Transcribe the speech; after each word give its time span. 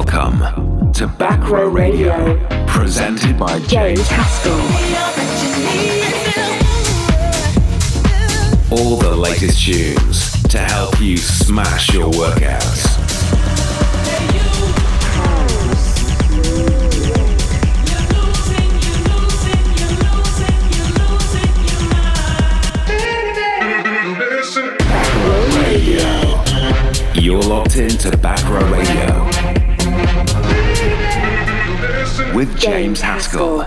Welcome 0.00 0.92
to 0.94 1.06
Back 1.06 1.50
Row 1.50 1.68
Radio, 1.68 2.38
presented 2.66 3.38
by 3.38 3.58
James 3.60 4.08
Haskell. 4.08 4.54
All 8.72 8.96
the 8.96 9.14
latest 9.14 9.62
tunes 9.62 10.42
to 10.44 10.58
help 10.58 10.98
you 11.02 11.18
smash 11.18 11.92
your 11.92 12.10
workouts. 12.12 12.96
You're 27.14 27.42
locked 27.42 27.76
into 27.76 28.16
Back 28.16 28.42
Row 28.48 28.66
Radio 28.72 29.39
with 32.34 32.58
James 32.58 33.00
Haskell. 33.00 33.66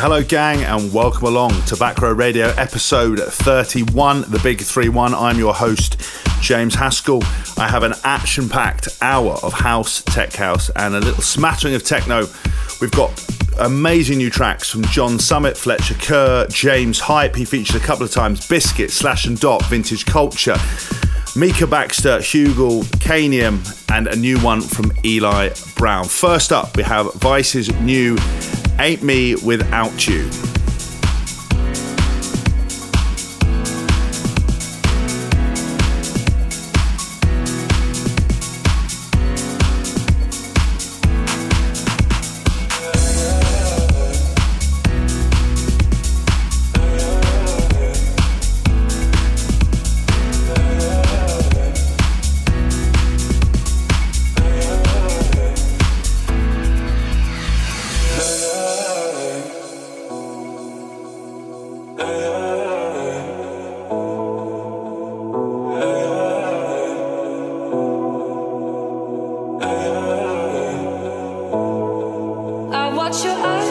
Hello, 0.00 0.22
gang, 0.22 0.62
and 0.64 0.92
welcome 0.92 1.26
along 1.26 1.50
to 1.66 1.76
Back 1.76 2.00
Row 2.00 2.12
Radio 2.12 2.46
episode 2.56 3.20
31, 3.20 4.22
the 4.28 4.38
Big 4.42 4.60
3 4.60 4.88
1. 4.88 5.14
I'm 5.14 5.38
your 5.38 5.54
host, 5.54 6.00
James 6.40 6.74
Haskell. 6.74 7.22
I 7.56 7.68
have 7.68 7.82
an 7.82 7.94
action 8.04 8.48
packed 8.48 8.88
hour 9.02 9.32
of 9.42 9.52
house, 9.52 10.02
tech 10.02 10.32
house, 10.32 10.70
and 10.76 10.94
a 10.94 11.00
little 11.00 11.22
smattering 11.22 11.74
of 11.74 11.84
techno. 11.84 12.26
We've 12.80 12.92
got 12.92 13.10
amazing 13.58 14.18
new 14.18 14.30
tracks 14.30 14.70
from 14.70 14.84
John 14.84 15.18
Summit, 15.18 15.56
Fletcher 15.56 15.94
Kerr, 15.94 16.46
James 16.48 17.00
Hype. 17.00 17.34
He 17.34 17.44
featured 17.44 17.76
a 17.76 17.84
couple 17.84 18.04
of 18.04 18.12
times 18.12 18.46
Biscuit, 18.46 18.90
Slash 18.90 19.26
and 19.26 19.38
Dot, 19.38 19.64
Vintage 19.66 20.06
Culture. 20.06 20.56
Mika 21.36 21.66
Baxter, 21.66 22.18
Hugel, 22.18 22.82
Canium, 22.98 23.60
and 23.90 24.08
a 24.08 24.16
new 24.16 24.38
one 24.40 24.60
from 24.60 24.92
Eli 25.04 25.50
Brown. 25.76 26.04
First 26.04 26.52
up, 26.52 26.76
we 26.76 26.82
have 26.82 27.12
Vice's 27.14 27.72
new 27.80 28.16
Ain't 28.78 29.02
Me 29.02 29.36
Without 29.36 30.06
You. 30.06 30.28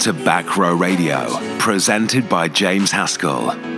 to 0.00 0.12
Back 0.12 0.56
Row 0.56 0.74
Radio, 0.74 1.28
presented 1.60 2.28
by 2.28 2.48
James 2.48 2.90
Haskell. 2.90 3.71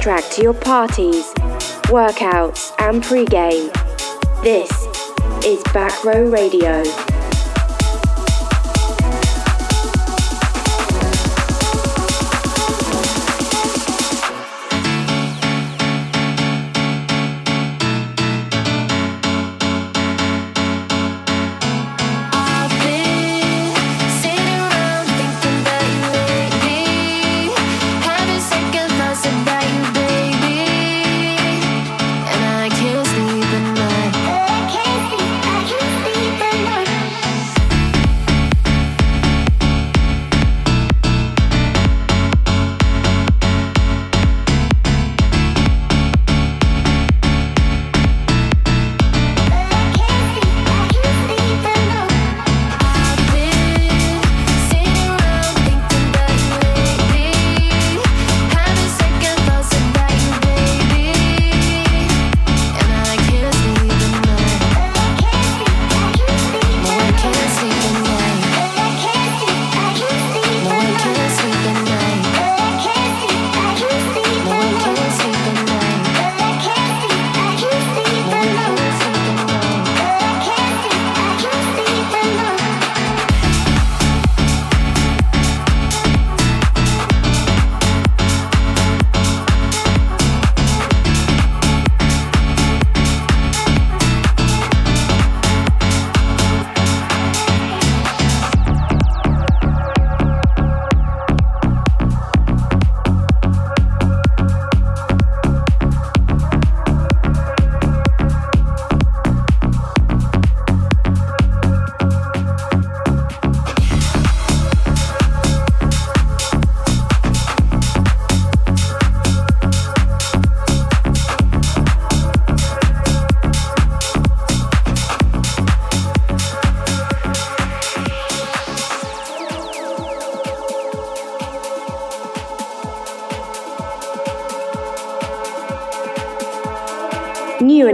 Soundtrack 0.00 0.34
to 0.34 0.42
your 0.42 0.54
parties, 0.54 1.32
workouts, 1.90 2.72
and 2.78 3.02
pregame. 3.02 3.70
This 4.42 4.70
is 5.44 5.62
Back 5.72 6.04
Row 6.04 6.24
Radio. 6.30 7.09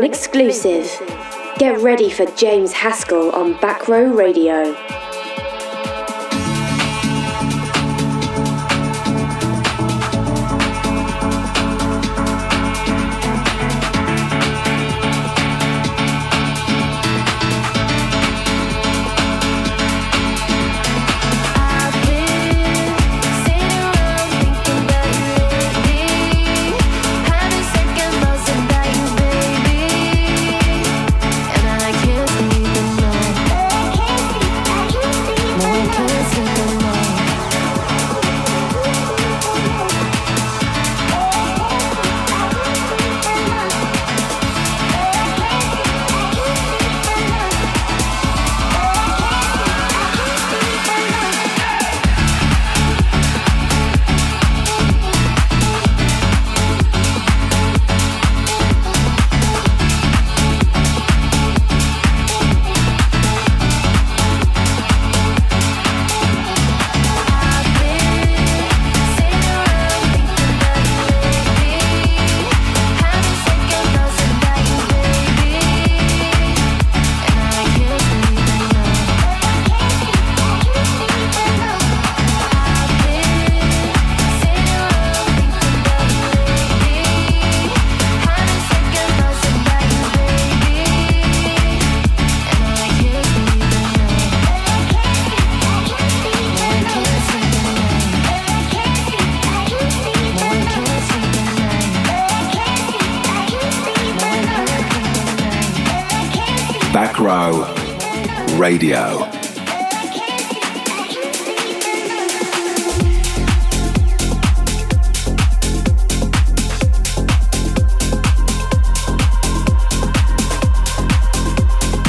Exclusive. 0.04 0.88
Get 1.58 1.80
ready 1.80 2.08
for 2.08 2.24
James 2.36 2.72
Haskell 2.72 3.30
on 3.32 3.54
Back 3.60 3.88
Row 3.88 4.12
Radio. 4.12 4.74
Radio. 108.56 109.18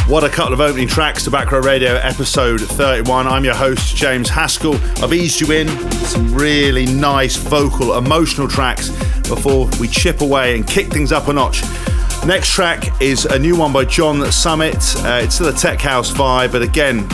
What 0.08 0.24
a 0.24 0.30
couple 0.30 0.54
of 0.54 0.62
opening 0.62 0.88
tracks 0.88 1.26
to 1.26 1.32
Back 1.32 1.52
Row 1.52 1.60
Radio 1.60 1.96
episode 1.96 2.62
31. 2.62 3.28
I'm 3.28 3.44
your 3.44 3.56
host, 3.56 3.94
James 3.94 4.30
Haskell. 4.30 4.76
I've 5.04 5.12
eased 5.12 5.42
you 5.42 5.52
in 5.52 5.68
some 6.06 6.34
really 6.34 6.86
nice 6.86 7.36
vocal, 7.36 7.98
emotional 7.98 8.48
tracks 8.48 8.88
before 9.28 9.68
we 9.82 9.90
chip 9.90 10.22
away 10.22 10.56
and 10.56 10.66
kick 10.66 10.88
things 10.88 11.12
up 11.12 11.28
a 11.28 11.34
notch 11.34 11.62
Next 12.28 12.52
track 12.52 13.02
is 13.02 13.24
a 13.24 13.40
new 13.40 13.56
one 13.56 13.72
by 13.72 13.86
John 13.86 14.30
Summit. 14.34 14.76
Uh, 14.98 15.22
it's 15.24 15.36
still 15.36 15.48
a 15.48 15.54
tech 15.54 15.80
house 15.80 16.12
vibe, 16.12 16.52
but 16.52 16.62
again, 16.62 17.08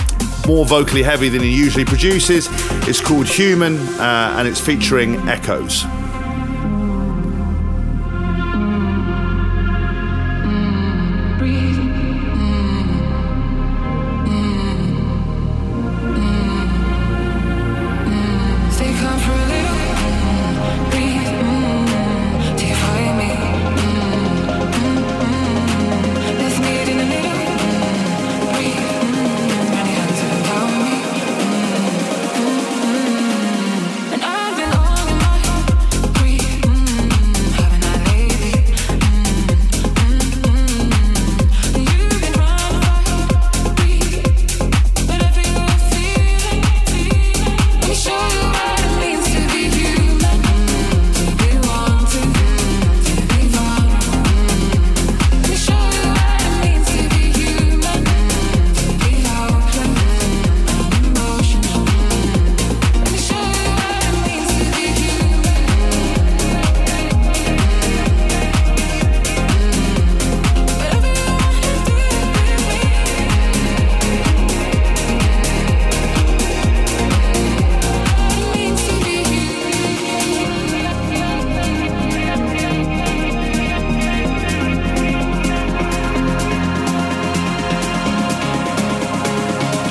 more 0.48 0.65
vocally 0.65 1.03
heavy 1.03 1.29
than 1.29 1.39
he 1.41 1.55
usually 1.55 1.86
produces. 1.86 2.48
It's 2.89 3.00
called 3.00 3.27
Human 3.27 3.77
uh, 4.00 4.34
and 4.39 4.48
it's 4.48 4.60
featuring 4.60 5.17
Echoes. 5.29 5.86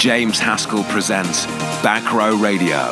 James 0.02 0.40
Haskell 0.40 0.82
presents 0.82 1.46
Back 1.80 2.12
Row 2.12 2.36
Radio. 2.36 2.90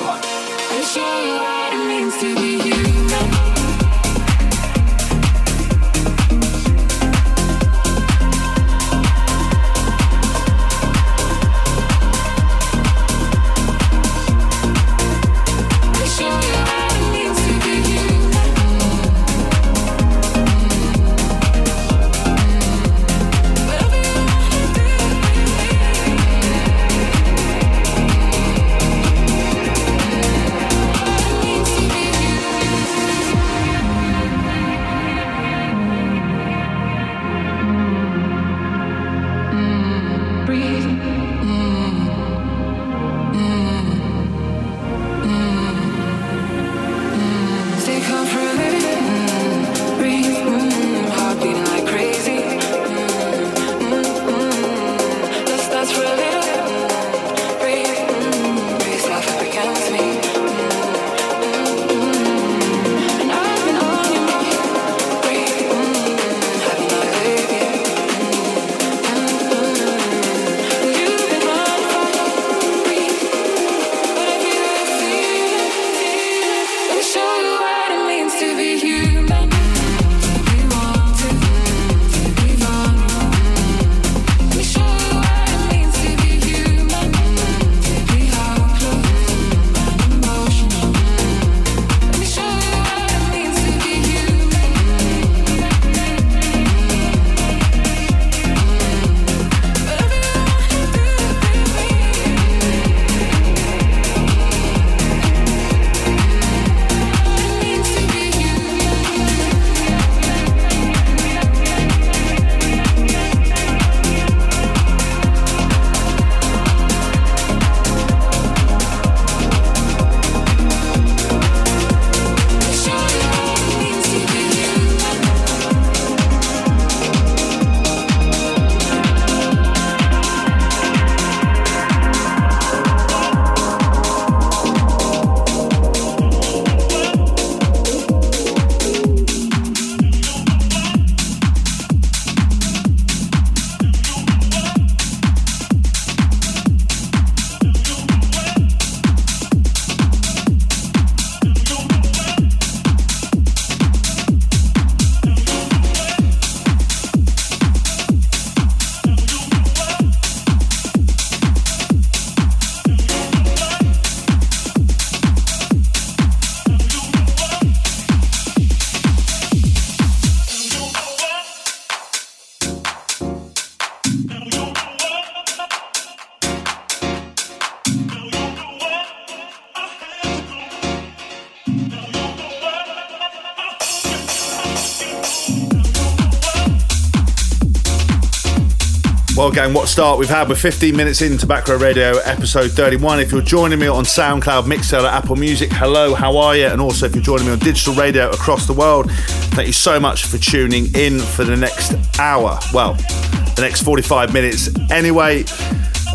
Well, 189.51 189.67
gang, 189.67 189.75
what 189.75 189.89
start 189.89 190.21
we've 190.21 190.29
had. 190.29 190.49
We're 190.49 190.55
15 190.55 190.97
minutes 190.97 191.23
into 191.23 191.45
Back 191.45 191.67
Row 191.67 191.77
Radio 191.77 192.19
episode 192.19 192.71
31. 192.71 193.19
If 193.19 193.33
you're 193.33 193.43
joining 193.43 193.81
me 193.81 193.89
on 193.89 194.05
SoundCloud, 194.05 194.69
Mixer, 194.69 194.99
Apple 194.99 195.35
Music, 195.35 195.73
hello, 195.73 196.15
how 196.15 196.37
are 196.37 196.55
you? 196.55 196.67
And 196.67 196.81
also, 196.81 197.07
if 197.07 197.17
you're 197.17 197.25
joining 197.25 197.47
me 197.47 197.53
on 197.55 197.59
digital 197.59 197.93
radio 197.95 198.31
across 198.31 198.69
the 198.69 198.73
world, 198.73 199.11
thank 199.11 199.67
you 199.67 199.73
so 199.73 199.99
much 199.99 200.27
for 200.27 200.39
tuning 200.39 200.95
in 200.95 201.19
for 201.19 201.43
the 201.43 201.57
next 201.57 201.97
hour. 202.21 202.61
Well, 202.73 202.95
the 202.95 203.63
next 203.63 203.83
45 203.83 204.33
minutes. 204.33 204.71
Anyway, 204.89 205.45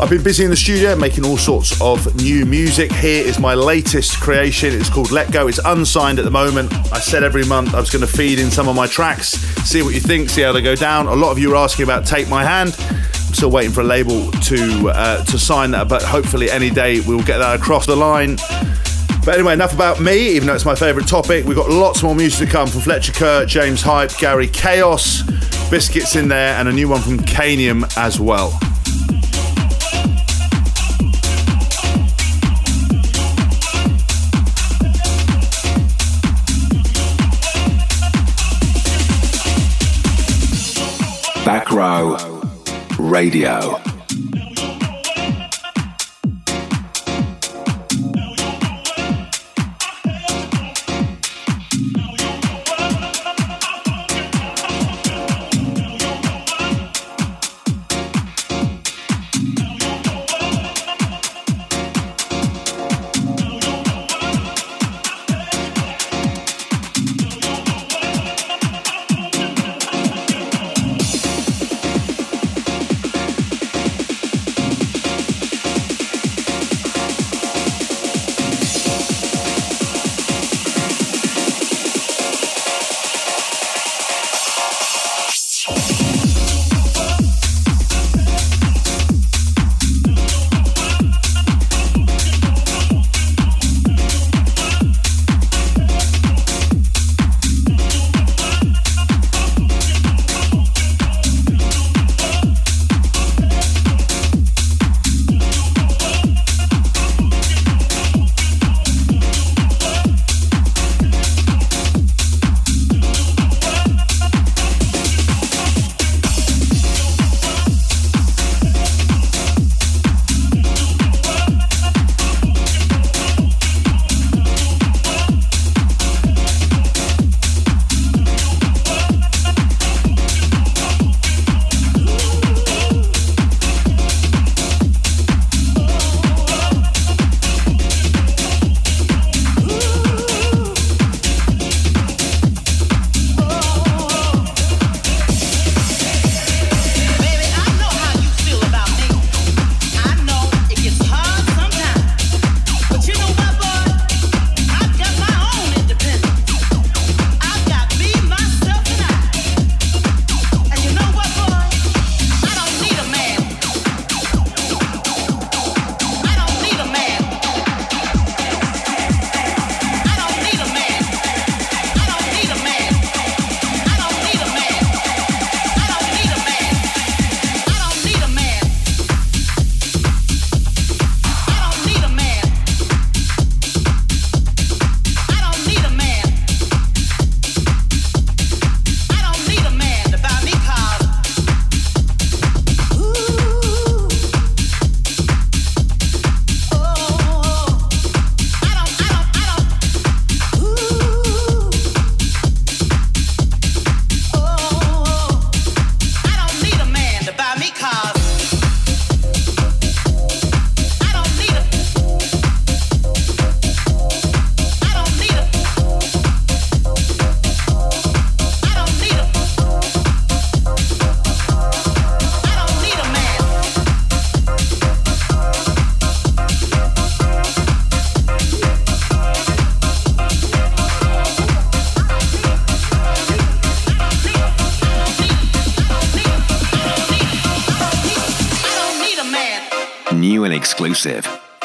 I've 0.00 0.08
been 0.08 0.22
busy 0.22 0.44
in 0.44 0.50
the 0.50 0.56
studio 0.56 0.96
making 0.96 1.26
all 1.26 1.36
sorts 1.36 1.78
of 1.82 2.16
new 2.16 2.46
music. 2.46 2.90
Here 2.90 3.22
is 3.22 3.38
my 3.38 3.52
latest 3.52 4.18
creation. 4.18 4.72
It's 4.72 4.88
called 4.88 5.10
Let 5.10 5.30
Go. 5.30 5.46
It's 5.46 5.60
unsigned 5.62 6.18
at 6.18 6.24
the 6.24 6.30
moment. 6.30 6.72
I 6.90 7.00
said 7.00 7.22
every 7.22 7.44
month 7.44 7.74
I 7.74 7.80
was 7.80 7.90
going 7.90 8.00
to 8.00 8.10
feed 8.10 8.38
in 8.38 8.50
some 8.50 8.66
of 8.66 8.74
my 8.74 8.86
tracks, 8.86 9.32
see 9.68 9.82
what 9.82 9.92
you 9.92 10.00
think, 10.00 10.30
see 10.30 10.40
how 10.40 10.52
they 10.52 10.62
go 10.62 10.74
down. 10.74 11.06
A 11.06 11.14
lot 11.14 11.32
of 11.32 11.38
you 11.38 11.52
are 11.52 11.56
asking 11.56 11.82
about 11.82 12.06
Take 12.06 12.30
My 12.30 12.42
Hand 12.42 12.74
still 13.32 13.50
waiting 13.50 13.72
for 13.72 13.80
a 13.80 13.84
label 13.84 14.30
to 14.32 14.90
uh, 14.90 15.24
to 15.24 15.38
sign 15.38 15.70
that, 15.72 15.88
but 15.88 16.02
hopefully 16.02 16.50
any 16.50 16.70
day 16.70 17.00
we'll 17.00 17.22
get 17.22 17.38
that 17.38 17.58
across 17.58 17.86
the 17.86 17.96
line. 17.96 18.36
But 19.26 19.34
anyway, 19.34 19.54
enough 19.54 19.74
about 19.74 20.00
me, 20.00 20.36
even 20.36 20.46
though 20.46 20.54
it's 20.54 20.64
my 20.64 20.76
favourite 20.76 21.08
topic. 21.08 21.44
We've 21.44 21.56
got 21.56 21.68
lots 21.68 22.02
more 22.04 22.14
music 22.14 22.46
to 22.46 22.52
come 22.52 22.68
from 22.68 22.80
Fletcher 22.82 23.12
Kerr, 23.12 23.44
James 23.44 23.82
Hype, 23.82 24.16
Gary 24.18 24.46
Caos, 24.46 25.22
Biscits 25.68 26.14
in 26.14 26.28
there, 26.28 26.54
and 26.54 26.68
a 26.68 26.72
new 26.72 26.88
one 26.88 27.00
from 27.00 27.18
Canium 27.18 27.84
as 27.96 28.20
well. 28.20 28.56
Back 41.44 41.72
row. 41.72 42.35
Radio. 42.98 43.95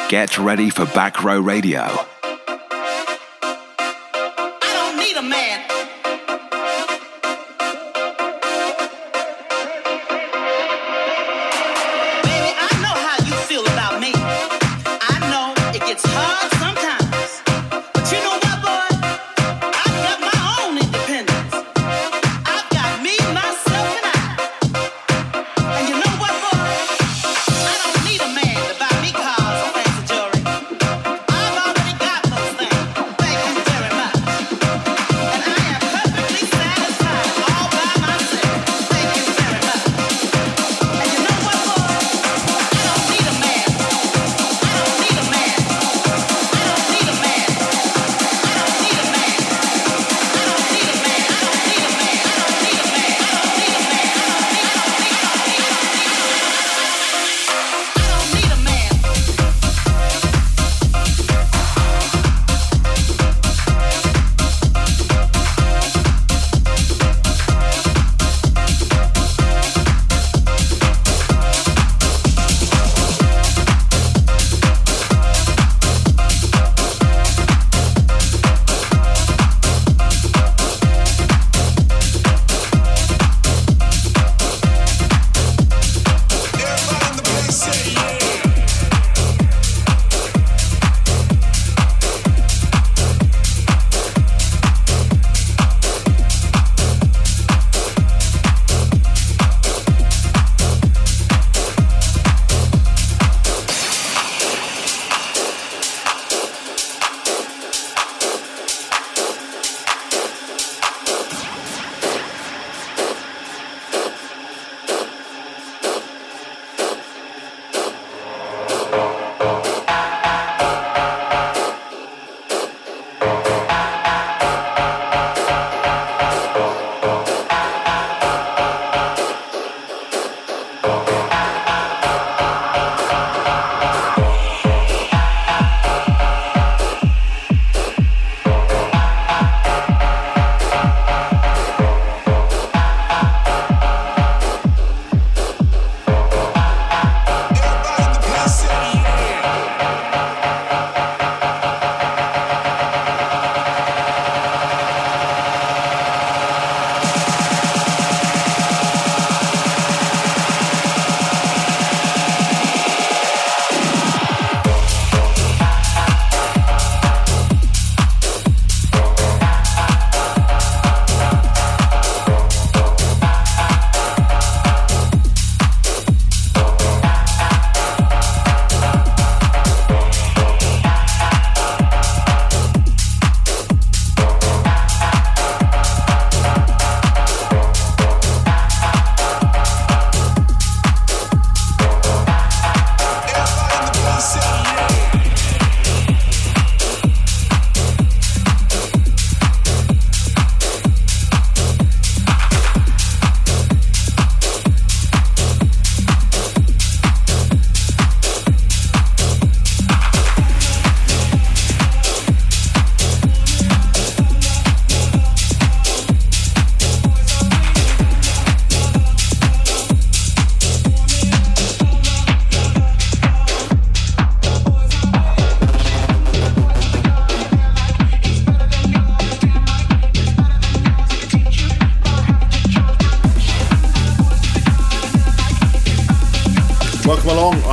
Get 0.08 0.38
ready 0.38 0.70
for 0.70 0.86
Back 0.86 1.24
Row 1.24 1.40
Radio. 1.40 2.11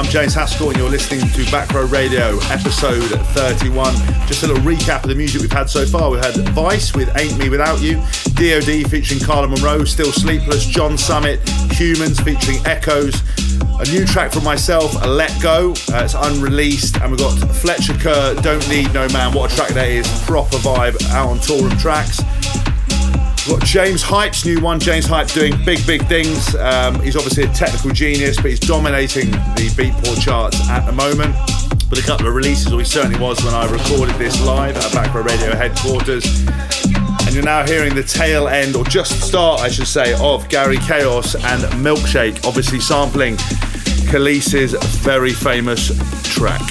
James 0.10 0.34
Haskell, 0.34 0.70
and 0.70 0.78
you're 0.78 0.90
listening 0.90 1.22
to 1.30 1.52
Back 1.52 1.72
Row 1.72 1.86
Radio, 1.86 2.40
episode 2.50 3.04
31. 3.36 3.94
Just 4.26 4.42
a 4.42 4.48
little 4.48 4.64
recap 4.64 5.04
of 5.04 5.10
the 5.10 5.16
music 5.16 5.42
we've 5.42 5.52
had 5.52 5.70
so 5.70 5.86
far. 5.86 6.10
We've 6.10 6.24
had 6.24 6.36
Vice 6.50 6.96
with 6.96 7.16
Ain't 7.16 7.38
Me 7.38 7.48
Without 7.48 7.80
You, 7.80 7.98
DOD 8.34 8.90
featuring 8.90 9.20
Carla 9.20 9.48
Monroe, 9.48 9.84
Still 9.84 10.12
Sleepless, 10.12 10.66
John 10.66 10.98
Summit, 10.98 11.48
Humans 11.74 12.22
featuring 12.22 12.58
Echoes, 12.66 13.22
a 13.80 13.86
new 13.92 14.04
track 14.04 14.32
from 14.32 14.44
myself, 14.44 14.96
Let 15.06 15.40
Go. 15.44 15.74
Uh, 15.94 16.04
it's 16.04 16.16
unreleased, 16.16 16.98
and 16.98 17.12
we've 17.12 17.20
got 17.20 17.38
Fletcher 17.56 17.94
Kerr, 17.94 18.34
Don't 18.42 18.68
Need 18.68 18.92
No 18.94 19.08
Man. 19.10 19.32
What 19.32 19.54
a 19.54 19.56
track 19.56 19.70
that 19.70 19.90
is! 19.90 20.08
Proper 20.24 20.58
vibe 20.58 21.00
out 21.12 21.30
on 21.30 21.38
Toolroom 21.38 21.80
Tracks. 21.80 22.20
Got 23.48 23.64
James 23.64 24.04
Hype's 24.04 24.46
new 24.46 24.60
one. 24.60 24.80
James 24.80 25.06
Hype 25.06 25.28
doing 25.28 25.54
big, 25.66 25.86
big 25.88 26.06
things. 26.08 26.56
Um, 26.56 27.02
he's 27.02 27.16
obviously 27.16 27.44
a 27.44 27.48
technical 27.48 27.92
genius, 27.92 28.36
but 28.36 28.46
he's 28.46 28.60
dominating 28.60 29.32
the 29.32 29.72
Beatport 29.76 30.22
charts 30.22 30.60
at 30.70 30.86
the 30.86 30.92
moment. 30.92 31.36
With 31.90 31.98
a 31.98 32.06
couple 32.06 32.28
of 32.28 32.36
releases, 32.36 32.72
or 32.72 32.80
he 32.80 32.86
certainly 32.86 33.20
was 33.20 33.44
when 33.44 33.56
I 33.56 33.66
recorded 33.72 34.16
this 34.18 34.40
live 34.46 34.78
at 34.78 34.94
Back 34.94 35.14
Row 35.16 35.24
Radio 35.24 35.56
headquarters. 35.56 36.46
And 37.26 37.34
you're 37.34 37.44
now 37.44 37.66
hearing 37.66 37.96
the 37.96 38.04
tail 38.04 38.48
end, 38.48 38.76
or 38.76 38.84
just 38.84 39.20
start, 39.22 39.62
I 39.62 39.70
should 39.70 39.88
say, 39.88 40.14
of 40.20 40.48
Gary 40.50 40.78
Caos 40.78 41.34
and 41.34 41.64
Milkshake, 41.84 42.46
obviously 42.46 42.80
sampling 42.80 43.38
Kelis's 44.12 44.74
very 45.02 45.34
famous 45.34 45.92
track. 46.36 46.62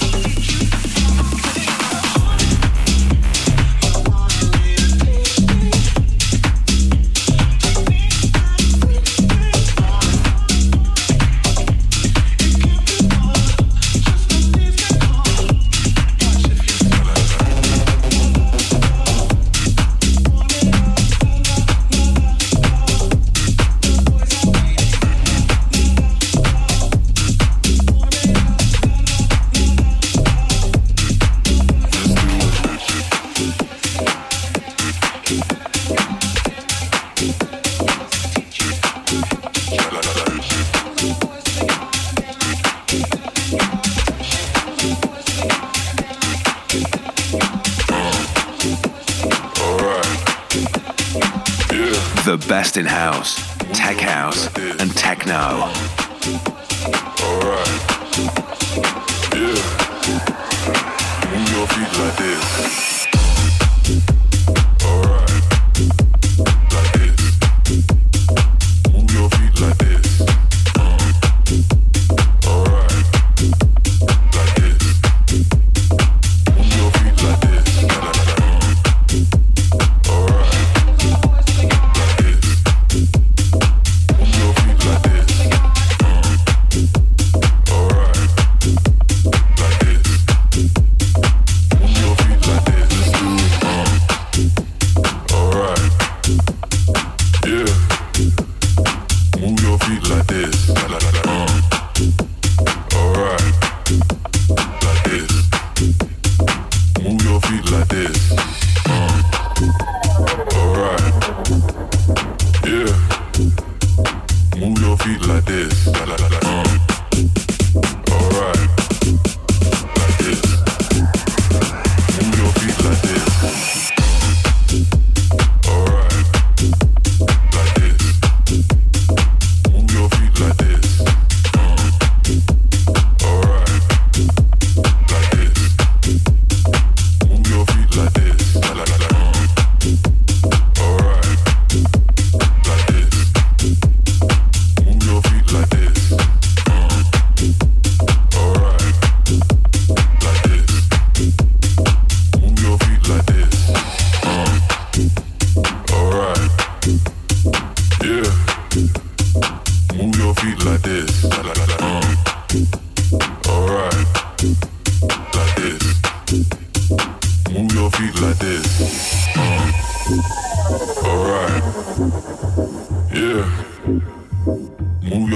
House, 52.86 53.36
tech 53.72 53.98
house, 53.98 54.46
and 54.78 54.94
techno. 54.94 55.72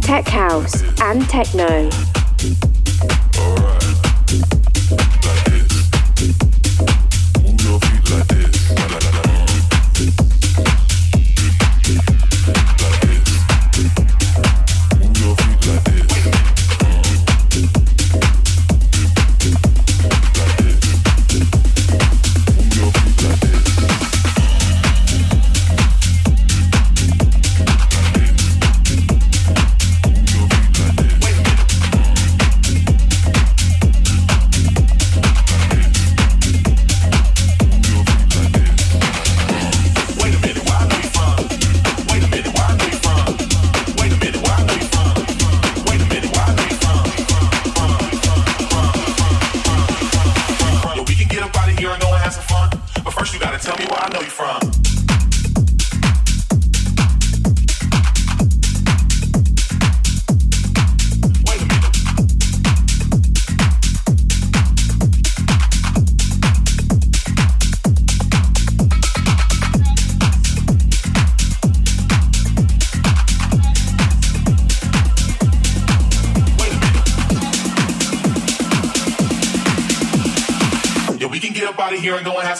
and 0.00 0.28
house, 0.28 0.82
and 1.00 1.22
have 1.30 2.09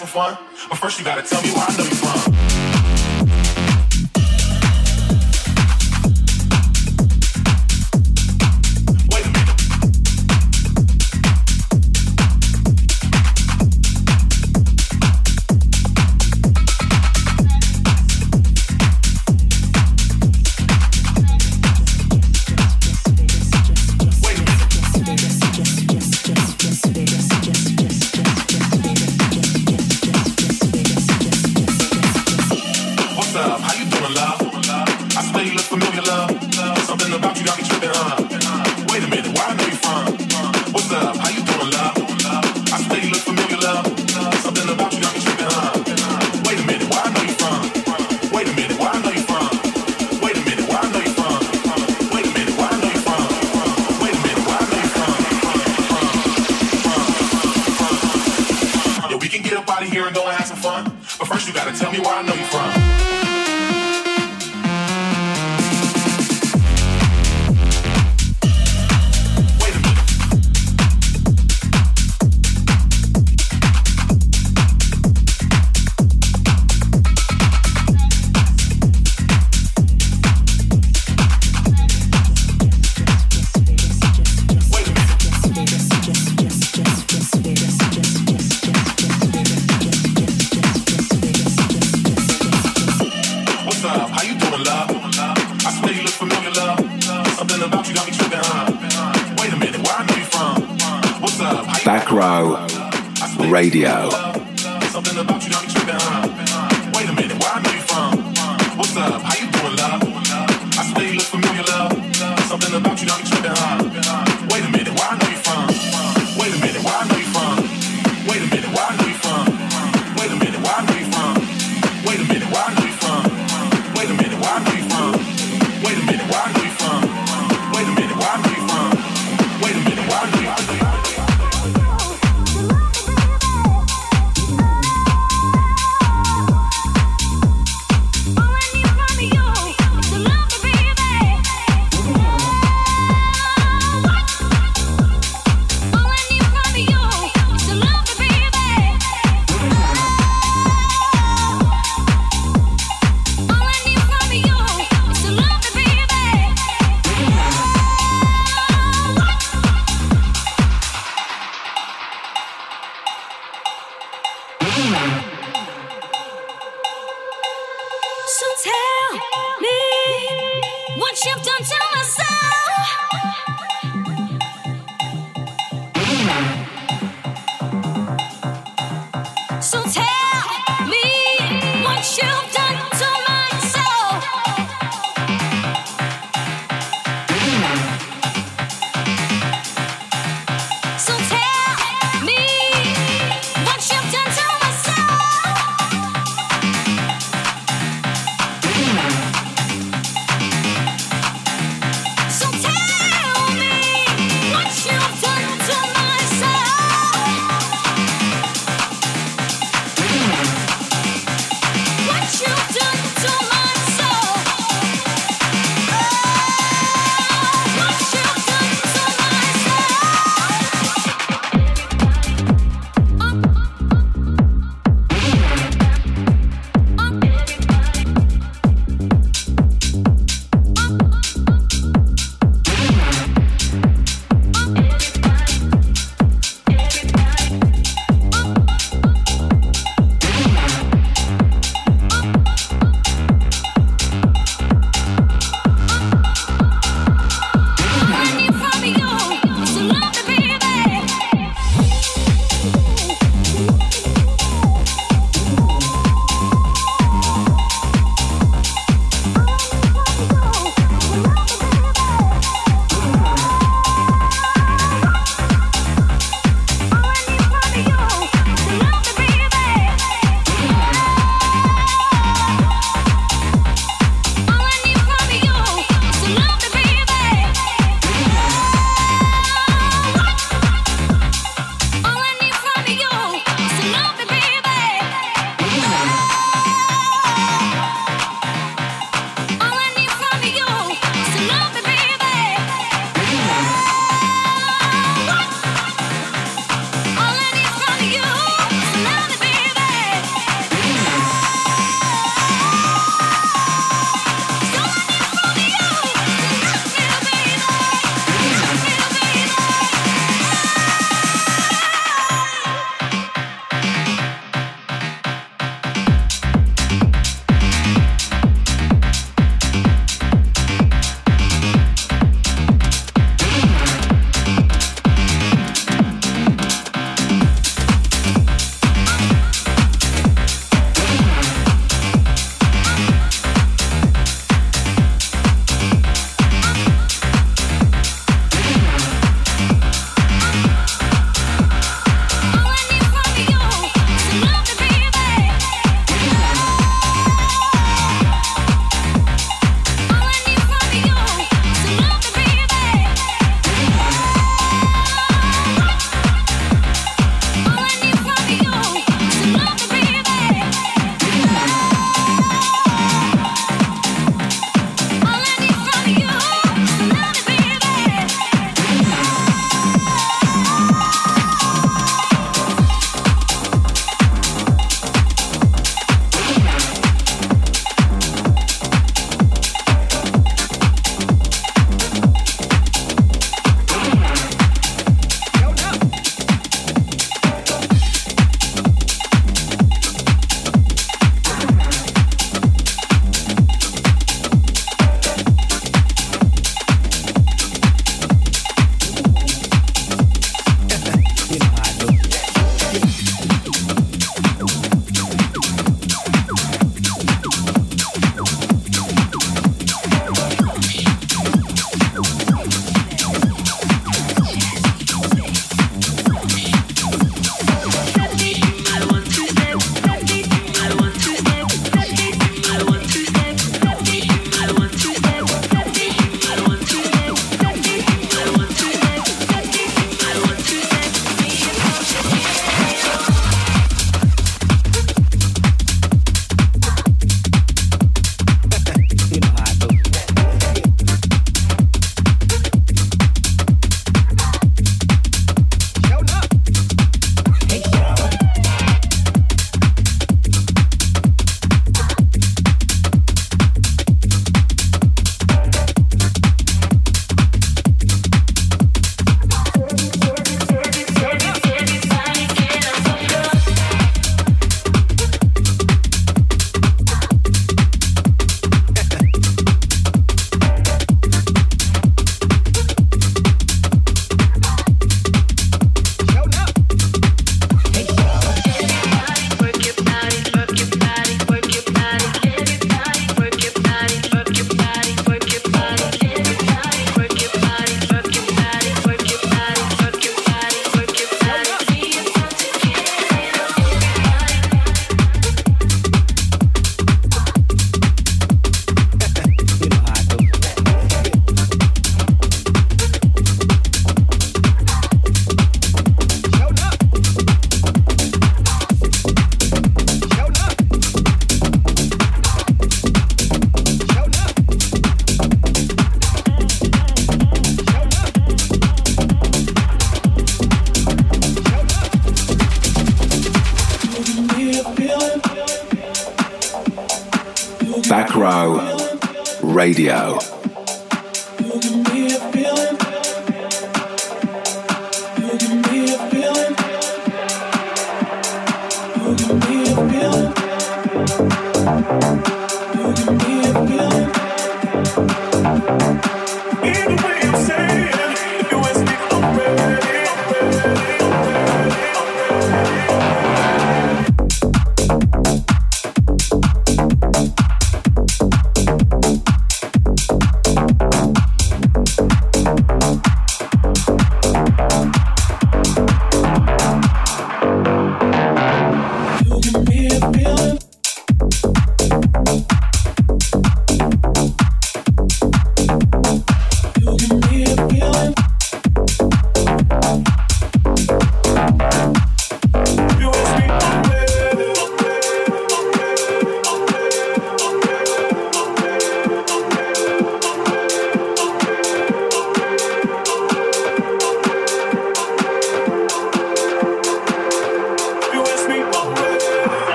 some 0.00 0.08
fun. 0.08 0.38
But 0.70 0.78
first, 0.78 0.98
you 0.98 1.04
gotta 1.04 1.22
tell 1.22 1.42
me 1.42 1.50
where 1.50 1.64
I 1.68 1.76
know 1.76 1.84
you 1.84 1.90
from. 1.90 2.69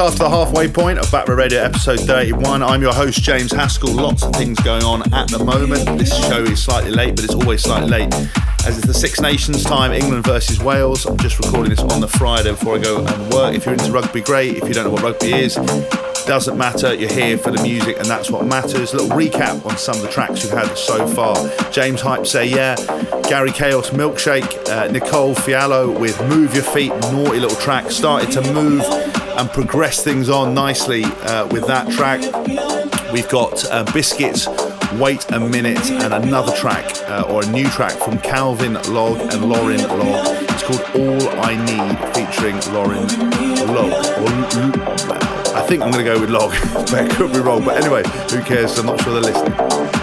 After 0.00 0.20
the 0.20 0.30
halfway 0.30 0.66
point 0.66 0.98
of 0.98 1.12
Back 1.12 1.28
Radio 1.28 1.60
episode 1.60 2.00
31. 2.00 2.62
I'm 2.62 2.80
your 2.80 2.94
host, 2.94 3.22
James 3.22 3.52
Haskell. 3.52 3.92
Lots 3.92 4.22
of 4.22 4.32
things 4.34 4.58
going 4.60 4.82
on 4.82 5.02
at 5.12 5.28
the 5.28 5.44
moment. 5.44 5.98
This 5.98 6.16
show 6.26 6.42
is 6.42 6.62
slightly 6.62 6.90
late, 6.90 7.16
but 7.16 7.26
it's 7.26 7.34
always 7.34 7.62
slightly 7.62 7.90
late. 7.90 8.14
As 8.64 8.78
it's 8.78 8.86
the 8.86 8.94
Six 8.94 9.20
Nations 9.20 9.62
time, 9.62 9.92
England 9.92 10.24
versus 10.24 10.58
Wales. 10.58 11.04
I'm 11.04 11.18
just 11.18 11.38
recording 11.38 11.68
this 11.68 11.80
on 11.80 12.00
the 12.00 12.08
Friday 12.08 12.50
before 12.50 12.76
I 12.76 12.78
go 12.78 13.04
and 13.04 13.32
work. 13.32 13.54
If 13.54 13.66
you're 13.66 13.74
into 13.74 13.92
rugby, 13.92 14.22
great. 14.22 14.56
If 14.56 14.66
you 14.66 14.72
don't 14.72 14.84
know 14.84 14.90
what 14.90 15.02
rugby 15.02 15.34
is, 15.34 15.56
doesn't 16.26 16.56
matter. 16.56 16.94
You're 16.94 17.12
here 17.12 17.36
for 17.36 17.50
the 17.50 17.62
music, 17.62 17.98
and 17.98 18.06
that's 18.06 18.30
what 18.30 18.46
matters. 18.46 18.94
A 18.94 18.96
little 18.96 19.14
recap 19.14 19.66
on 19.66 19.76
some 19.76 19.96
of 19.96 20.02
the 20.02 20.08
tracks 20.08 20.44
we've 20.44 20.52
had 20.54 20.78
so 20.78 21.06
far. 21.08 21.36
James 21.70 22.00
Hype 22.00 22.26
Say 22.26 22.46
Yeah, 22.46 22.76
Gary 23.28 23.52
Caos 23.52 23.90
Milkshake, 23.90 24.68
uh, 24.70 24.90
Nicole 24.90 25.34
Fiallo 25.34 25.98
with 25.98 26.18
Move 26.26 26.54
Your 26.54 26.64
Feet, 26.64 26.88
naughty 27.12 27.38
little 27.38 27.56
track. 27.60 27.90
Started 27.90 28.30
to 28.32 28.52
move 28.52 28.80
and 29.40 29.50
progress 29.52 30.04
things 30.04 30.28
on 30.28 30.52
nicely 30.52 31.02
uh, 31.02 31.46
with 31.46 31.66
that 31.66 31.90
track. 31.90 32.20
We've 33.10 33.28
got 33.30 33.64
uh, 33.70 33.90
Biscits, 33.90 34.46
Wait 34.98 35.30
a 35.32 35.40
Minute, 35.40 35.90
and 35.90 36.12
another 36.12 36.52
track 36.52 36.84
uh, 37.08 37.24
or 37.26 37.42
a 37.42 37.46
new 37.46 37.66
track 37.70 37.92
from 37.92 38.18
Calvin 38.18 38.74
Log 38.92 39.18
and 39.32 39.48
Lauren 39.48 39.80
Log. 39.88 40.26
It's 40.42 40.62
called 40.62 40.82
All 40.94 41.40
I 41.40 41.56
Need, 41.56 42.14
featuring 42.14 42.60
Lauren 42.74 43.06
Log. 43.72 43.92
Or, 44.20 45.56
I 45.56 45.64
think 45.66 45.82
I'm 45.82 45.90
going 45.90 46.04
to 46.04 46.12
go 46.14 46.20
with 46.20 46.28
Log, 46.28 46.52
I 46.92 47.08
could 47.08 47.32
be 47.32 47.40
wrong. 47.40 47.64
But 47.64 47.82
anyway, 47.82 48.02
who 48.30 48.42
cares? 48.42 48.78
I'm 48.78 48.84
not 48.84 49.00
sure 49.00 49.14
they're 49.14 49.32
listening. 49.32 49.99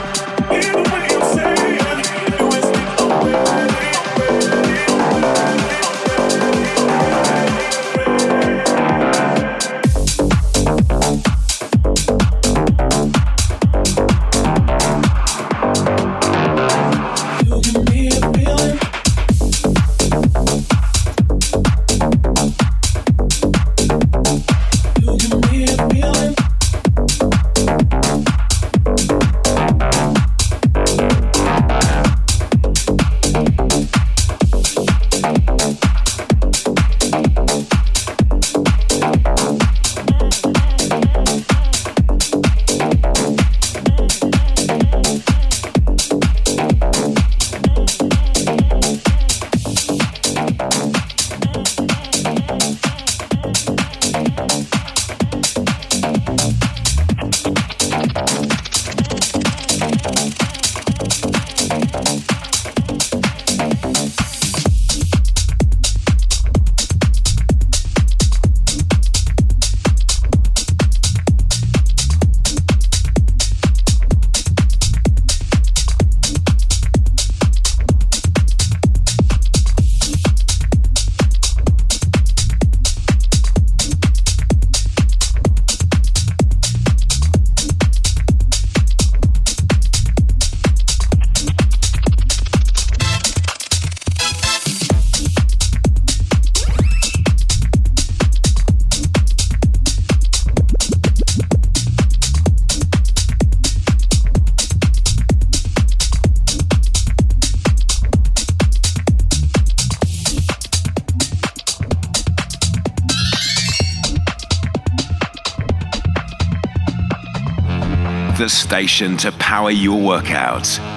Station 118.68 119.16
to 119.16 119.32
power 119.32 119.72
your 119.72 119.98
workouts. 119.98 120.97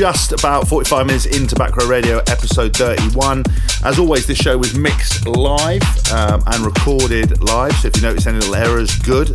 Just 0.00 0.32
about 0.32 0.66
45 0.66 1.06
minutes 1.06 1.26
into 1.26 1.54
Back 1.54 1.76
Row 1.76 1.86
Radio, 1.86 2.20
episode 2.20 2.74
31. 2.74 3.44
As 3.84 3.98
always, 3.98 4.26
this 4.26 4.38
show 4.38 4.56
was 4.56 4.74
mixed 4.74 5.26
live 5.26 5.82
um, 6.10 6.42
and 6.46 6.64
recorded 6.64 7.42
live. 7.42 7.74
So 7.74 7.88
if 7.88 7.96
you 7.96 8.00
notice 8.00 8.26
any 8.26 8.38
little 8.38 8.54
errors, 8.54 8.98
good, 9.00 9.26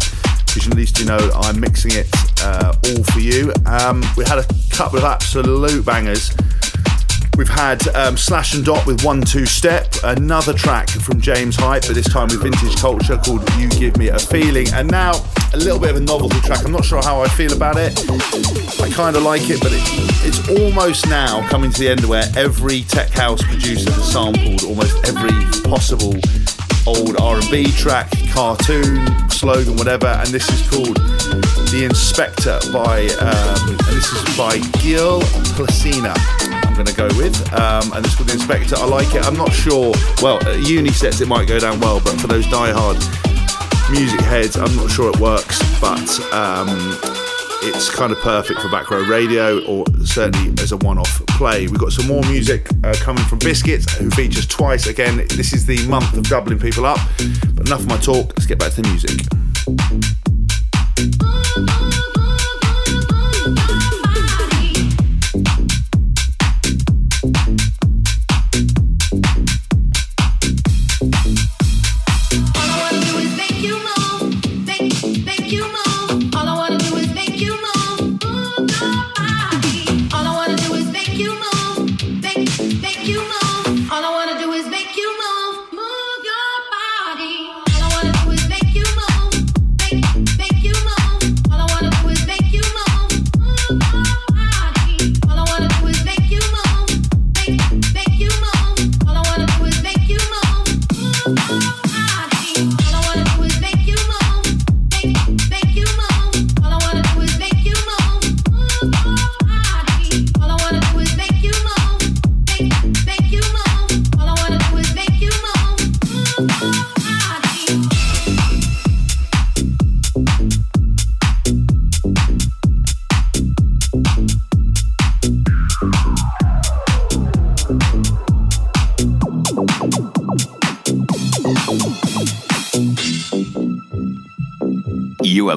because 0.48 0.68
at 0.68 0.74
least 0.74 0.98
you 0.98 1.06
know 1.06 1.20
I'm 1.36 1.60
mixing 1.60 1.92
it 1.94 2.08
uh, 2.42 2.74
all 2.84 3.04
for 3.04 3.20
you. 3.20 3.54
Um, 3.68 4.04
we 4.18 4.26
had 4.26 4.40
a 4.40 4.46
couple 4.72 4.98
of 4.98 5.04
absolute 5.04 5.86
bangers. 5.86 6.36
We've 7.38 7.48
had 7.48 7.88
um, 7.90 8.18
Slash 8.18 8.56
and 8.56 8.66
Dot 8.66 8.88
with 8.88 9.04
One 9.04 9.22
Two 9.22 9.46
Step, 9.46 9.94
another 10.04 10.54
track 10.54 10.90
from 10.90 11.22
James 11.22 11.58
Hype, 11.58 11.84
but 11.84 11.94
this 11.94 12.12
time 12.12 12.30
with 12.30 12.42
Vintage 12.42 12.76
Culture 12.78 13.18
called 13.18 13.48
You 13.54 13.70
Give 13.70 13.96
Me 13.98 14.08
a 14.08 14.18
Feeling, 14.18 14.74
and 14.74 14.90
now 14.90 15.14
a 15.56 15.58
little 15.58 15.80
bit 15.80 15.92
of 15.92 15.96
a 15.96 16.02
novelty 16.02 16.40
track. 16.42 16.66
I'm 16.66 16.74
not 16.74 16.84
sure 16.84 17.02
how 17.02 17.22
I 17.22 17.30
feel 17.30 17.54
about 17.54 17.78
it. 17.78 17.98
I 18.82 18.90
kind 18.90 19.16
of 19.16 19.24
like 19.24 19.50
it, 19.50 19.62
but 19.62 19.72
it, 19.72 19.82
it's 20.28 20.50
almost 20.50 21.08
now 21.08 21.48
coming 21.48 21.72
to 21.72 21.80
the 21.80 21.88
end 21.88 22.04
where 22.06 22.26
every 22.36 22.82
tech 22.84 23.10
house 23.12 23.42
producer 23.42 23.90
has 23.90 24.12
sampled 24.12 24.64
almost 24.66 25.08
every 25.08 25.32
possible 25.70 26.20
old 26.86 27.20
R&B 27.22 27.72
track, 27.72 28.12
cartoon, 28.32 29.30
slogan, 29.30 29.78
whatever, 29.78 30.08
and 30.08 30.28
this 30.28 30.50
is 30.50 30.70
called 30.70 30.98
The 31.72 31.86
Inspector 31.90 32.60
by, 32.74 33.08
um, 33.24 33.70
and 33.70 33.96
this 33.96 34.12
is 34.12 34.38
by 34.38 34.58
Gil 34.84 35.22
Placina. 35.56 36.14
I'm 36.66 36.74
going 36.74 36.86
to 36.86 36.96
go 36.96 37.08
with, 37.16 37.36
um, 37.54 37.94
and 37.94 38.06
it's 38.06 38.16
called 38.16 38.28
The 38.28 38.34
Inspector. 38.34 38.76
I 38.76 38.86
like 38.86 39.16
it. 39.16 39.26
I'm 39.26 39.38
not 39.38 39.54
sure. 39.54 39.94
Well, 40.22 40.38
uni 40.60 40.92
sets 40.92 41.22
it 41.22 41.30
might 41.30 41.48
go 41.48 41.60
down 41.60 41.80
well, 41.80 42.02
but 42.02 42.20
for 42.20 42.28
those 42.28 42.46
die-hard 42.50 42.98
music 43.90 44.22
heads, 44.22 44.58
I'm 44.58 44.76
not 44.76 44.90
sure 44.92 45.10
it 45.10 45.20
works. 45.20 45.60
But 45.80 46.20
um, 46.34 46.68
it's 47.62 47.90
kind 47.90 48.12
of 48.12 48.20
perfect 48.20 48.62
for 48.62 48.70
back 48.70 48.90
row 48.90 49.04
radio 49.04 49.64
or 49.66 49.86
certainly 50.04 50.54
as 50.62 50.72
a 50.72 50.78
one 50.78 50.98
off 50.98 51.26
play. 51.28 51.68
We've 51.68 51.80
got 51.80 51.92
some 51.92 52.08
more 52.08 52.22
music 52.24 52.68
uh, 52.84 52.96
coming 53.00 53.24
from 53.26 53.40
Biscits, 53.40 53.94
who 53.94 54.10
features 54.12 54.48
twice. 54.48 54.88
Again, 54.88 55.18
this 55.30 55.54
is 55.54 55.66
the 55.66 55.86
month 55.88 56.14
of 56.16 56.24
doubling 56.24 56.60
people 56.60 56.86
up. 56.86 57.00
But 57.54 57.68
enough 57.68 57.82
of 57.82 57.88
my 57.88 57.98
talk, 57.98 58.30
let's 58.30 58.46
get 58.46 58.60
back 58.60 58.74
to 58.74 58.82
the 58.82 58.90
music. 58.90 60.25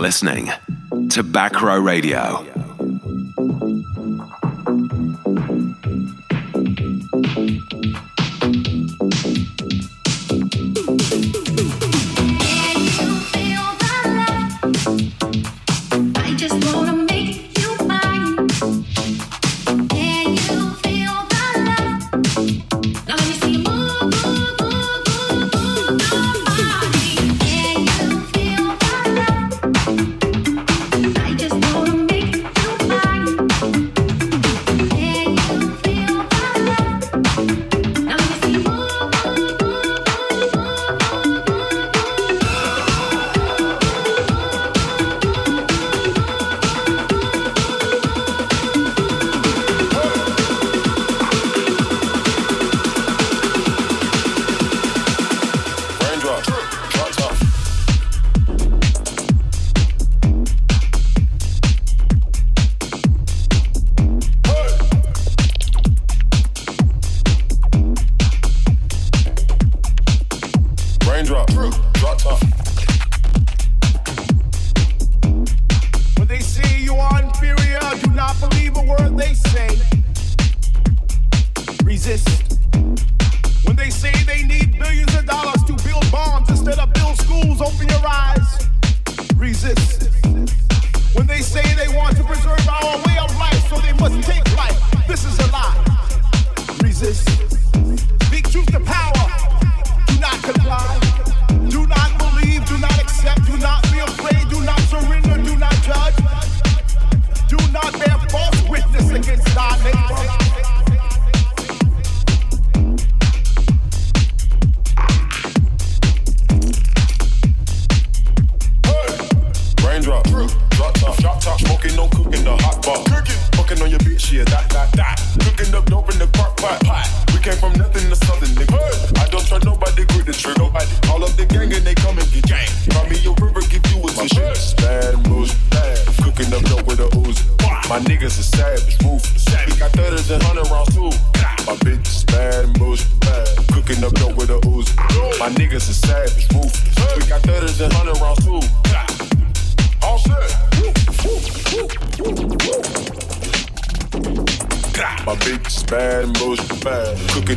Listening 0.08 0.50
to 1.10 1.22
Back 1.22 1.60
Row 1.60 1.78
Radio. 1.78 2.57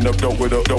up, 0.08 0.18
don't 0.18 0.40
wait 0.40 0.54
up. 0.54 0.71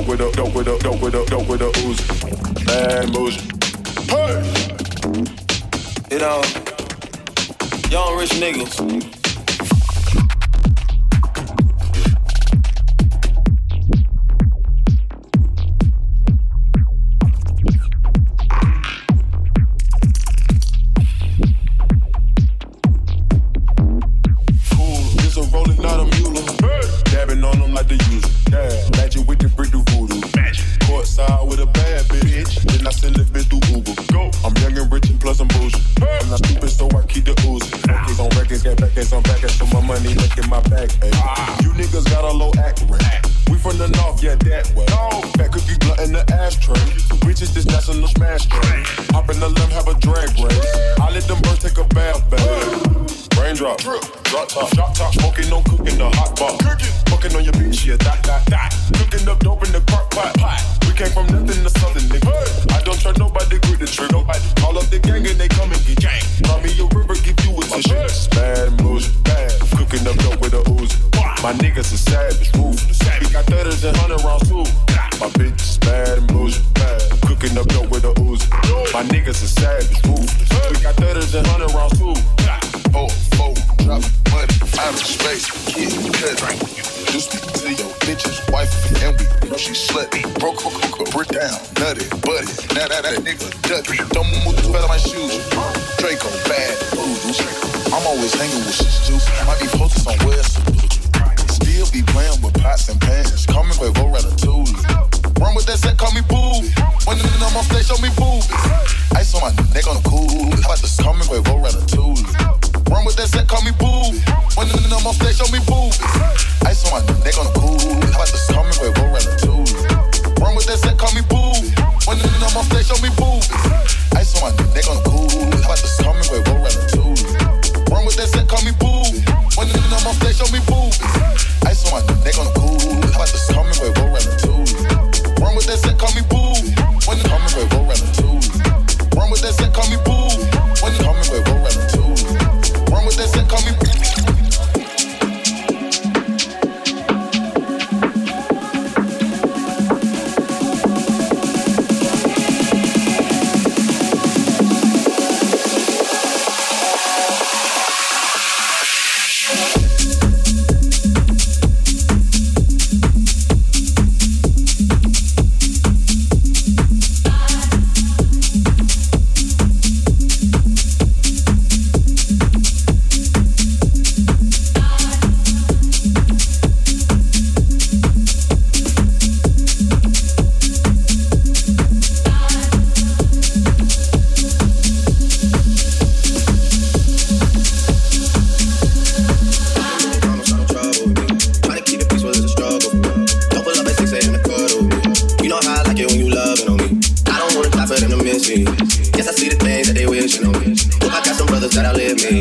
with 202.14 202.30
me. 202.30 202.40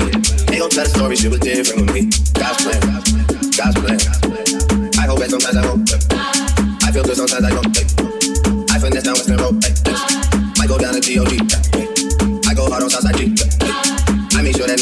Gon' 0.60 0.70
tell 0.70 0.84
the 0.84 0.90
story, 0.90 1.16
was 1.30 1.40
different 1.40 1.82
with 1.82 1.94
me. 1.94 2.02
God's 2.36 2.64
plan, 2.64 2.82
God's 3.56 3.78
plan. 3.80 4.00
I 5.00 5.06
hope 5.08 5.20
that 5.20 5.30
sometimes 5.30 5.58
I 5.58 5.66
hope. 5.66 5.82
Yeah. 5.90 6.88
I 6.88 6.92
feel 6.92 7.04
good 7.04 7.16
sometimes 7.16 7.46
I 7.46 7.50
don't. 7.50 8.72
I 8.72 8.80
finesse 8.80 9.04
down 9.04 9.14
Western 9.16 9.38
Road. 9.38 9.64
I 10.60 10.68
go 10.68 10.78
down 10.78 10.94
to 10.94 11.00
D.O.G. 11.00 11.40
I 12.48 12.54
go 12.54 12.70
hard 12.70 12.84
on 12.84 12.90
Southside 12.90 13.16
make 14.44 14.56
sure 14.56 14.68
that 14.68 14.80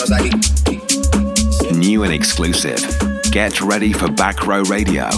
New 1.73 2.03
and 2.03 2.13
exclusive. 2.13 2.81
Get 3.31 3.61
ready 3.61 3.93
for 3.93 4.11
Back 4.11 4.47
Row 4.47 4.63
Radio 4.63 5.09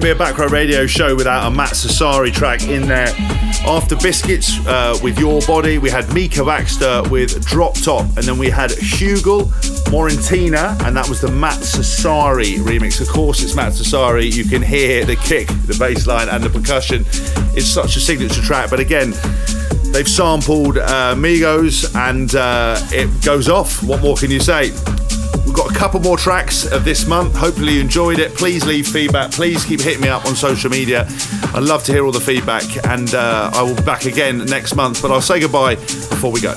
wouldn't 0.00 0.18
be 0.18 0.24
a 0.24 0.26
Back 0.26 0.38
Row 0.38 0.46
Radio 0.46 0.86
show 0.86 1.14
without 1.14 1.46
a 1.46 1.54
Matt 1.54 1.70
Sassari 1.70 2.32
track 2.32 2.62
in 2.62 2.88
there. 2.88 3.12
After 3.66 3.96
Biscits 3.96 4.64
uh, 4.66 4.98
with 5.02 5.18
Your 5.18 5.42
Body, 5.42 5.76
we 5.76 5.90
had 5.90 6.10
Mika 6.14 6.42
Baxter 6.42 7.02
with 7.10 7.44
Drop 7.44 7.74
Top, 7.74 8.06
and 8.16 8.24
then 8.24 8.38
we 8.38 8.48
had 8.48 8.70
Hugel, 8.70 9.50
Morentina, 9.90 10.80
and 10.86 10.96
that 10.96 11.06
was 11.06 11.20
the 11.20 11.30
Matt 11.30 11.58
Sassari 11.58 12.56
remix. 12.60 13.02
Of 13.02 13.08
course, 13.08 13.42
it's 13.42 13.54
Matt 13.54 13.72
Sassari. 13.72 14.32
You 14.32 14.44
can 14.44 14.62
hear 14.62 15.04
the 15.04 15.16
kick, 15.16 15.48
the 15.66 15.76
bass 15.78 16.06
line, 16.06 16.30
and 16.30 16.42
the 16.42 16.50
percussion. 16.50 17.04
It's 17.54 17.66
such 17.66 17.96
a 17.96 18.00
signature 18.00 18.40
track, 18.40 18.70
but 18.70 18.80
again, 18.80 19.10
they've 19.92 20.08
sampled 20.08 20.78
uh, 20.78 21.14
Migos 21.14 21.94
and 21.94 22.34
uh, 22.34 22.78
it 22.90 23.22
goes 23.22 23.50
off. 23.50 23.82
What 23.82 24.00
more 24.00 24.16
can 24.16 24.30
you 24.30 24.40
say? 24.40 24.70
We've 25.50 25.56
got 25.56 25.72
a 25.72 25.74
couple 25.74 25.98
more 25.98 26.16
tracks 26.16 26.64
of 26.64 26.84
this 26.84 27.08
month. 27.08 27.34
Hopefully, 27.34 27.74
you 27.74 27.80
enjoyed 27.80 28.20
it. 28.20 28.36
Please 28.36 28.64
leave 28.64 28.86
feedback. 28.86 29.32
Please 29.32 29.64
keep 29.64 29.80
hitting 29.80 30.00
me 30.00 30.08
up 30.08 30.24
on 30.26 30.36
social 30.36 30.70
media. 30.70 31.08
I'd 31.52 31.64
love 31.64 31.82
to 31.84 31.92
hear 31.92 32.06
all 32.06 32.12
the 32.12 32.20
feedback, 32.20 32.62
and 32.86 33.12
uh, 33.12 33.50
I 33.52 33.60
will 33.62 33.74
be 33.74 33.82
back 33.82 34.04
again 34.04 34.44
next 34.44 34.76
month. 34.76 35.02
But 35.02 35.10
I'll 35.10 35.20
say 35.20 35.40
goodbye 35.40 35.74
before 35.74 36.30
we 36.30 36.40
go. 36.40 36.54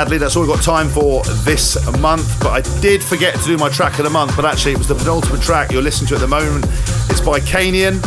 Sadly, 0.00 0.16
that's 0.16 0.34
all 0.34 0.44
we've 0.44 0.50
got 0.50 0.62
time 0.62 0.88
for 0.88 1.22
this 1.44 1.76
month. 1.98 2.40
But 2.40 2.52
I 2.52 2.80
did 2.80 3.04
forget 3.04 3.34
to 3.34 3.44
do 3.44 3.58
my 3.58 3.68
track 3.68 3.98
of 3.98 4.04
the 4.04 4.10
month. 4.10 4.34
But 4.34 4.46
actually, 4.46 4.72
it 4.72 4.78
was 4.78 4.88
the 4.88 4.94
penultimate 4.94 5.42
track 5.42 5.72
you're 5.72 5.82
listening 5.82 6.08
to 6.08 6.14
at 6.14 6.22
the 6.22 6.26
moment. 6.26 6.64
It's 7.10 7.20
by 7.20 7.38
Kanian 7.40 8.02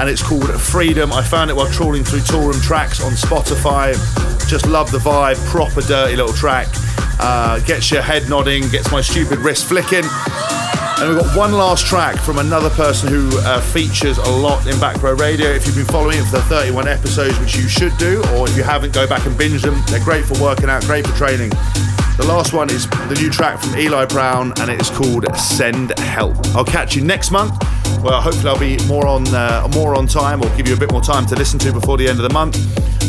and 0.00 0.08
it's 0.08 0.22
called 0.22 0.48
Freedom. 0.58 1.12
I 1.12 1.22
found 1.22 1.50
it 1.50 1.54
while 1.54 1.70
trawling 1.70 2.02
through 2.02 2.20
Toolroom 2.20 2.62
tracks 2.62 3.04
on 3.04 3.12
Spotify. 3.12 3.92
Just 4.48 4.66
love 4.66 4.90
the 4.90 4.96
vibe. 4.96 5.36
Proper 5.50 5.82
dirty 5.82 6.16
little 6.16 6.32
track. 6.32 6.68
Uh, 7.20 7.60
gets 7.66 7.90
your 7.90 8.00
head 8.00 8.26
nodding, 8.30 8.66
gets 8.70 8.90
my 8.90 9.02
stupid 9.02 9.38
wrist 9.40 9.66
flicking. 9.66 10.04
And 11.00 11.10
we've 11.12 11.18
got 11.22 11.36
one 11.36 11.52
last 11.52 11.86
track 11.86 12.16
from 12.16 12.38
another 12.38 12.70
person 12.70 13.08
who 13.08 13.28
uh, 13.40 13.60
features 13.60 14.16
a 14.18 14.30
lot 14.30 14.66
in 14.66 14.78
Back 14.78 15.02
Row 15.02 15.14
Radio. 15.14 15.48
If 15.48 15.66
you've 15.66 15.74
been 15.76 15.84
following 15.86 16.18
it 16.18 16.24
for 16.24 16.36
the 16.36 16.42
31 16.42 16.86
episodes, 16.88 17.38
which 17.40 17.56
you 17.56 17.68
should 17.68 17.96
do, 17.98 18.22
or 18.34 18.48
if 18.48 18.56
you 18.56 18.62
haven't, 18.62 18.94
go 18.94 19.06
back 19.06 19.26
and 19.26 19.36
binge 19.36 19.62
them. 19.62 19.74
They're 19.88 20.02
great 20.04 20.24
for 20.24 20.40
working 20.40 20.70
out, 20.70 20.82
great 20.84 21.06
for 21.06 21.14
training. 21.16 21.50
The 22.16 22.24
last 22.28 22.52
one 22.52 22.70
is 22.70 22.88
the 22.88 23.18
new 23.20 23.28
track 23.28 23.58
from 23.60 23.76
Eli 23.76 24.04
Brown, 24.06 24.52
and 24.60 24.70
it 24.70 24.80
is 24.80 24.88
called 24.88 25.26
"Send 25.36 25.98
Help." 25.98 26.36
I'll 26.54 26.64
catch 26.64 26.94
you 26.94 27.02
next 27.02 27.32
month. 27.32 27.52
Well, 28.04 28.20
hopefully 28.20 28.48
I'll 28.48 28.58
be 28.58 28.78
more 28.86 29.04
on 29.06 29.26
uh, 29.34 29.68
more 29.74 29.96
on 29.96 30.06
time, 30.06 30.40
or 30.42 30.56
give 30.56 30.68
you 30.68 30.74
a 30.74 30.78
bit 30.78 30.92
more 30.92 31.02
time 31.02 31.26
to 31.26 31.34
listen 31.34 31.58
to 31.60 31.72
before 31.72 31.96
the 31.98 32.06
end 32.06 32.20
of 32.20 32.22
the 32.22 32.32
month. 32.32 32.54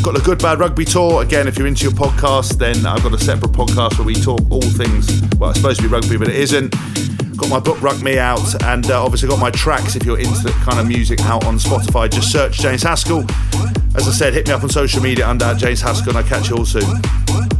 Got 0.02 0.14
the 0.14 0.22
Good 0.22 0.40
Bad 0.40 0.58
Rugby 0.58 0.84
tour. 0.84 1.22
Again, 1.22 1.46
if 1.46 1.56
you're 1.56 1.68
into 1.68 1.84
your 1.84 1.92
podcast, 1.92 2.58
then 2.58 2.84
I've 2.84 3.04
got 3.04 3.14
a 3.14 3.18
separate 3.18 3.52
podcast 3.52 3.96
where 3.96 4.06
we 4.06 4.14
talk 4.14 4.40
all 4.50 4.60
things. 4.60 5.22
Well, 5.38 5.50
it's 5.50 5.60
supposed 5.60 5.80
to 5.80 5.86
be 5.86 5.92
rugby, 5.92 6.16
but 6.16 6.28
it 6.28 6.36
isn't. 6.36 6.74
Got 7.36 7.50
my 7.50 7.60
book 7.60 7.80
Ruck 7.82 8.00
Me 8.02 8.18
Out, 8.18 8.62
and 8.64 8.90
uh, 8.90 9.04
obviously 9.04 9.28
got 9.28 9.38
my 9.38 9.50
tracks 9.50 9.94
if 9.94 10.04
you're 10.04 10.18
into 10.18 10.42
that 10.44 10.54
kind 10.64 10.80
of 10.80 10.86
music 10.86 11.20
out 11.20 11.44
on 11.44 11.58
Spotify. 11.58 12.10
Just 12.10 12.32
search 12.32 12.58
James 12.58 12.82
Haskell. 12.82 13.24
As 13.94 14.08
I 14.08 14.12
said, 14.12 14.34
hit 14.34 14.46
me 14.46 14.54
up 14.54 14.62
on 14.62 14.70
social 14.70 15.02
media 15.02 15.28
under 15.28 15.54
James 15.54 15.80
Haskell, 15.80 16.10
and 16.10 16.18
I'll 16.18 16.24
catch 16.24 16.48
you 16.48 16.56
all 16.56 16.64
soon. 16.66 17.55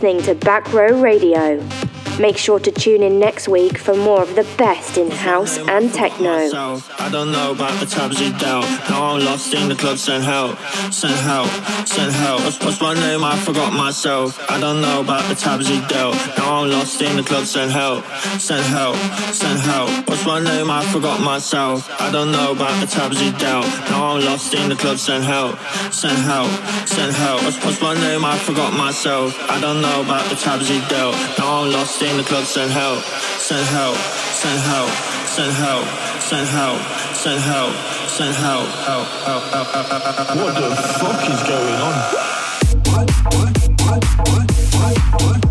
Listening 0.00 0.22
to 0.22 0.34
Back 0.46 0.72
Row 0.72 0.98
Radio. 0.98 1.62
Make 2.18 2.38
sure 2.38 2.58
to 2.58 2.70
tune 2.72 3.02
in 3.02 3.18
next 3.18 3.50
week 3.50 3.76
for 3.76 3.94
more 3.94 4.22
of 4.22 4.34
the 4.34 4.44
best 4.56 4.96
in 4.96 5.10
house 5.10 5.58
and 5.58 5.92
techno. 5.92 6.48
I 7.00 7.08
don't 7.08 7.32
know 7.32 7.52
about 7.52 7.80
the 7.80 7.86
times 7.86 8.20
you 8.20 8.30
dealt. 8.36 8.66
Now 8.90 9.14
I'm 9.14 9.24
lost 9.24 9.54
in 9.54 9.68
the 9.70 9.74
club, 9.74 9.96
send 9.96 10.22
help, 10.22 10.58
send 10.92 11.14
help, 11.14 11.48
send 11.88 12.12
help. 12.12 12.44
What's, 12.44 12.60
what's 12.62 12.80
my 12.80 12.92
name? 12.92 13.24
I 13.24 13.36
forgot 13.38 13.72
myself. 13.72 14.38
I 14.50 14.60
don't 14.60 14.82
know 14.82 15.00
about 15.00 15.26
the 15.28 15.34
times 15.34 15.68
you 15.70 15.80
dealt. 15.88 16.14
Now 16.36 16.60
I'm 16.60 16.70
lost 16.70 17.00
in 17.00 17.16
the 17.16 17.22
club, 17.22 17.46
send 17.46 17.72
help, 17.72 18.04
send 18.38 18.64
help, 18.66 18.96
send 19.32 19.58
help. 19.60 19.88
What's 20.08 20.26
my 20.26 20.40
name? 20.40 20.70
I 20.70 20.84
forgot 20.92 21.20
myself. 21.20 21.88
I 21.98 22.12
don't 22.12 22.32
know 22.32 22.52
about 22.52 22.78
the 22.80 22.86
times 22.86 23.20
you 23.22 23.32
dealt. 23.32 23.66
Now 23.88 24.12
I'm 24.12 24.20
lost 24.24 24.52
in 24.52 24.68
the 24.68 24.76
club, 24.76 24.98
send 24.98 25.24
help, 25.24 25.58
send 25.90 26.18
help, 26.18 26.50
send 26.86 27.12
help. 27.16 27.42
What's, 27.44 27.64
what's 27.64 27.80
my 27.80 27.94
name? 27.94 28.26
I 28.26 28.36
forgot 28.36 28.76
myself. 28.76 29.34
I 29.48 29.58
don't 29.58 29.80
know 29.80 30.02
about 30.02 30.28
the 30.28 30.36
times 30.36 30.68
you 30.68 30.80
dealt. 30.88 31.16
Now 31.38 31.62
I'm 31.62 31.72
lost 31.72 32.02
in 32.02 32.16
the 32.18 32.24
club, 32.24 32.44
send 32.44 32.70
help, 32.70 33.00
send 33.40 33.66
help, 33.68 33.96
send 33.96 34.60
help, 34.60 34.90
send 35.26 35.52
help, 35.52 36.09
send 36.30 36.46
help, 36.46 36.80
send 37.12 37.40
help, 37.40 37.74
send 38.06 38.36
help, 38.36 38.68
help, 38.86 39.08
help, 39.26 39.42
help, 39.50 39.66
help, 39.66 39.88
help, 39.88 40.16
help. 40.16 40.38
What 40.38 40.54
the 40.54 40.70
fuck 41.00 41.28
is 41.28 41.42
going 41.42 41.74
on? 41.74 41.94
Send 44.70 45.34
help. 45.34 45.49